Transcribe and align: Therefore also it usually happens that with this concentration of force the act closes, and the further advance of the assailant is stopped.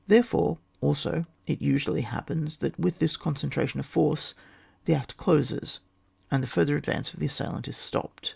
Therefore 0.07 0.57
also 0.81 1.27
it 1.45 1.61
usually 1.61 2.01
happens 2.01 2.57
that 2.57 2.79
with 2.79 2.97
this 2.97 3.15
concentration 3.15 3.79
of 3.79 3.85
force 3.85 4.33
the 4.85 4.95
act 4.95 5.15
closes, 5.15 5.79
and 6.31 6.41
the 6.41 6.47
further 6.47 6.75
advance 6.75 7.13
of 7.13 7.19
the 7.19 7.27
assailant 7.27 7.67
is 7.67 7.77
stopped. 7.77 8.29